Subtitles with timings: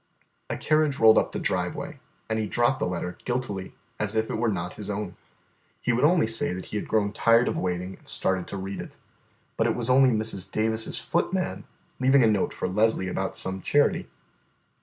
[0.49, 4.37] A carriage rolled up the driveway and he dropped the letter guiltily, as if it
[4.39, 5.15] were not his own.
[5.79, 8.81] He would only say that he had grown tired of waiting and started to read
[8.81, 8.97] it.
[9.57, 10.51] But it was only Mrs.
[10.51, 11.65] Davis's footman
[11.99, 14.07] leaving a note for Leslie about some charity.